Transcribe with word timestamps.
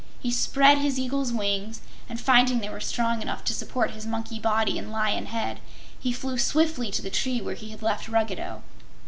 He 0.19 0.31
spread 0.31 0.79
his 0.79 0.97
eagle's 0.97 1.31
wings 1.31 1.79
and 2.09 2.19
finding 2.19 2.57
they 2.57 2.69
were 2.69 2.79
strong 2.79 3.21
enough 3.21 3.43
to 3.43 3.53
support 3.53 3.91
his 3.91 4.07
monkey 4.07 4.39
body 4.39 4.79
and 4.79 4.91
lion 4.91 5.27
head 5.27 5.59
he 5.99 6.11
flew 6.11 6.39
swiftly 6.39 6.89
to 6.89 7.03
the 7.03 7.11
tree 7.11 7.39
where 7.39 7.53
he 7.53 7.69
had 7.69 7.83
left 7.83 8.07
Ruggedo. 8.07 8.63